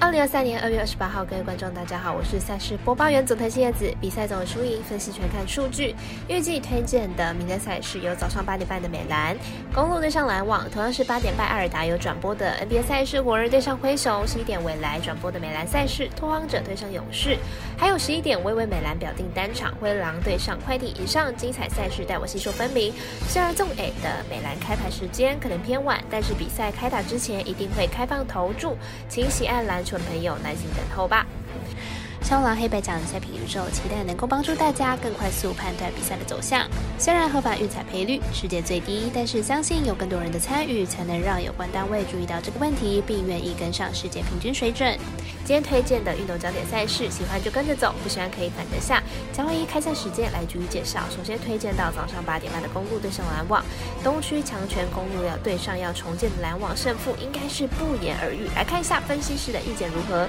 [0.00, 3.92] 二零二三年二月二十八号，各位观众，大家好，我是赛事播报员佐藤新叶子。
[4.00, 5.92] 比赛总输赢分析全看数据。
[6.28, 9.36] 预计推荐的明天赛事有早上八点半的美兰
[9.74, 17.36] 公路对上篮网，同样是八点半艾尔达有转播的 NBA 赛事火人对上灰熊，十一点未来转播的美兰赛事拓荒者对上勇士，
[17.76, 20.94] 还有十一点微微美兰表定单场灰狼对上快艇。
[20.94, 22.94] 以上精彩赛事带我细说分明。
[23.26, 28.76] 虽然纵 A 的美兰开盘时间可能偏晚，但是比赛开打之前一定会开放投注，
[29.08, 29.84] 请喜爱篮。
[29.96, 31.24] 的朋友耐心等候吧。
[32.28, 36.68] 超狼黑白奖的赛品宇宙，期待能够帮助大家更快速判断比赛的走向。
[36.98, 44.94] 虽然合法运彩赔率世界最低，但是相信有更多人的参与，才能让有关单位注意到这个问题，并愿意跟上世界平均水准。
[45.42, 49.02] 今天推荐的运动焦点赛事，喜欢就跟着走，不喜欢可以反着下。
[49.32, 51.00] 将会以开赛时间来逐一介绍。
[51.08, 53.64] 首先推荐到早上八点半的公路对上篮网，
[54.04, 58.50] 东区强权公路要对上要重建的篮网，胜负应该是不言而喻。
[58.54, 60.28] 来看一下分析师的意见如何。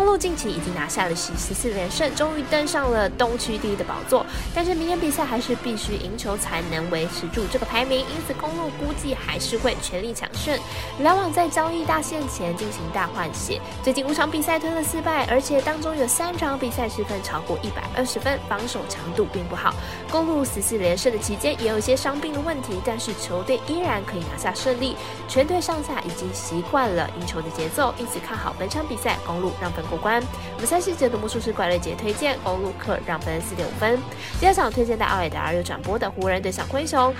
[0.00, 4.24] 公路近期已经拿下了十十四连胜，终于登上了东区第一的宝座。
[4.54, 10.58] 但是明天比赛还是必须赢球才能维持住这个排名，因此公路估计还是会全力抢胜。
[11.00, 19.74] 篮网在交易大限前进行大换血，最近五场比赛吞了四败，而且当中有三场比赛失分超过一百二十分，防守强度并不好。
[20.10, 24.96] 公路十四连胜的期间也有一些伤病的问题，但是球队依然可以拿下胜利。
[25.28, 29.84] 全队上下已经习惯了赢球的节奏，因此看好本场比赛公路让分。
[29.90, 30.22] 过关，
[30.54, 33.98] 我们三细节的魔术师怪瑞杰推荐公路客让分四点五分。
[34.40, 37.12] 第二场推荐在奥尔达尔有转播的湖人对上灰熊。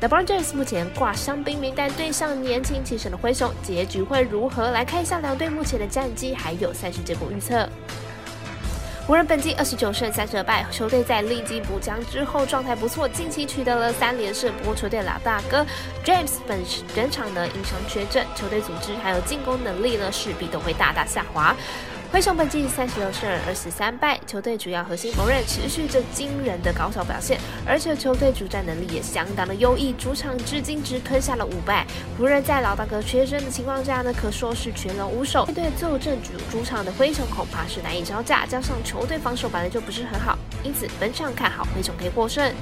[0.00, 4.70] LeBron James 目前挂伤兵名单，对上年轻气盛的灰熊，结局会如何？
[4.70, 7.68] 来看一下两队目前的战绩，还有赛事结果预测。
[9.06, 14.52] 湖人本季二十九胜三十败，球队在历经补强之后状态不错，近期取得了三连胜。
[14.58, 15.66] 不过球队老大哥
[16.04, 16.60] James 本
[16.94, 21.54] 本场呢因伤缺阵，球队组织还有进攻能力呢势必都会大大下滑。
[22.12, 31.86] 灰熊本季三十六胜二十三败，球队主要核心锋刃持续着惊人的高效表现，而且球队主战能力也相当的优异，主场至今只吞下了五败。
[32.18, 35.46] 湖人，在老大哥缺阵的情况下呢，可说是全龙无首。
[35.46, 42.52] 面对坐镇主主场的灰熊，恐怕是难以招架，加上球队防守本来就不是很好，因此本场看好灰熊可以获胜。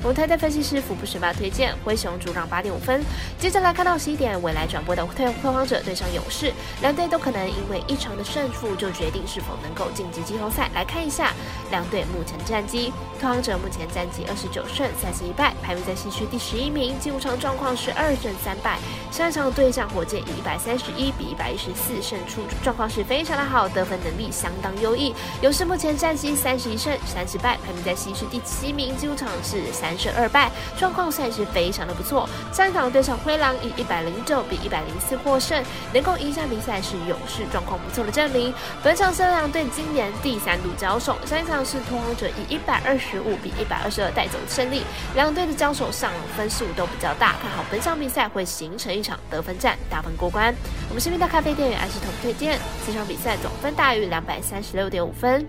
[0.00, 3.02] 我们台队分析师福布十八推荐灰熊主让八点五分。
[3.38, 10.70] 接着来看到十一点未来转播的退拓荒者对上勇士，两队都可能因为一场的胜负就决定是否能够晋级季后赛。
[10.72, 11.32] 来看一下
[11.72, 18.78] 两队目前战绩，退荒者目前战绩二十九胜三十一败，排名在西区第十一名，进入场状况是二胜三败。
[19.10, 25.12] 上一场对战火箭以一百三十一比一百一十四胜出，状况是非常的好，得分能力相当优异。
[25.42, 29.87] 勇士目前战绩三十一胜三十败，排名在西区第七名，进入场是三。
[29.88, 32.28] 三胜二败，状况算是非常的不错。
[32.52, 38.52] 上一场对上灰狼以一百零九比一百零四获胜，能够赢下比赛是勇士状况不错的证明。
[38.82, 44.82] 本场是两队今年第三度交手，上一场是拓荒者以一百二十五比一百二十二带走胜利。
[45.14, 50.54] 两队的交手上分数都比较大，看好本场比赛会形成一场得分战，大分过关。
[50.90, 55.46] 我们身边的咖啡店员还是同推荐，这场比赛总分大于两百三十六点五分。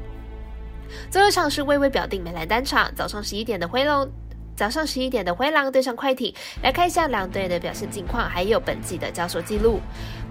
[1.12, 4.10] 最后一场是微微表定美兰单场，早上十一点的灰龙。
[4.60, 9.80] 早上十一点的灰狼对上快艇，来看一下两队的表现近况，还有本季的交手记录。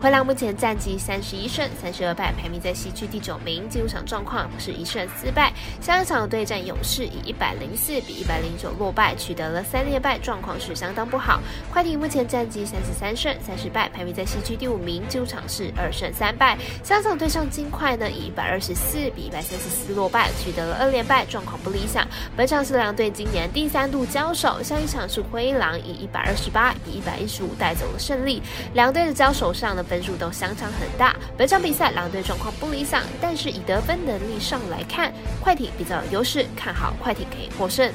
[0.03, 3.67] 灰狼目前战绩三十一胜三十二败，排名在西区第九名。
[3.71, 5.51] 进入场状况是一胜四败。
[5.81, 11.41] 下一场对战勇士以一百零四比一百零九落败，取得了三连败，状况是相当不好。
[11.73, 15.03] 快艇目前战绩三十三胜三十败，排名在西区第五名。
[15.09, 16.59] 进入场是二胜三败。
[16.85, 22.07] 下一场对上金块呢，以一百二十四比一百三十四落败，取得了二连败，状况不理想。
[22.37, 24.18] 本场是两队今年第三度交。
[24.19, 28.43] 交手，上一场是灰狼以一百二十八比一百一十五带走了胜利。
[28.75, 31.15] 两队的交手上的分数都相差很大。
[31.37, 37.89] 本场比赛狼队状况不理想，但是以得分能力上来看，快艇比较有优势，看好快艇可以获胜。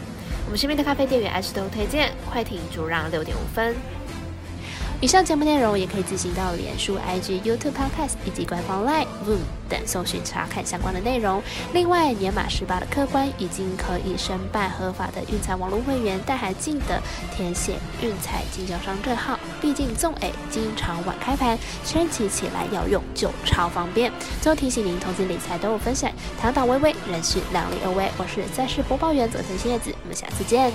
[0.46, 3.76] 我们身边的咖啡店员艾斯都推荐快艇主让六点五分。
[5.04, 11.44] 以上节目内容也可以自行到脸书、IG、YouTube、Podcast 以及官方 Line、Voom 等搜寻查看相关的内容。
[11.74, 17.02] 另外，年满十八的客官已经可以申办合法的运彩网络会员，但还记得
[17.36, 19.38] 填写运彩经销商证号。
[19.60, 24.10] 毕竟纵 A 经常晚开盘，升级起来要用就超方便。
[24.42, 28.10] 最后提醒您，投资理财都有风险，堂堂微微，人是量力而为。
[28.18, 30.72] 我是赛事播报员佐藤叶子，我们下次见。